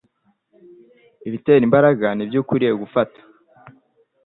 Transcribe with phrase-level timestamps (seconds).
[1.27, 3.19] ibitera imbaraga nibyo ukwiye gufata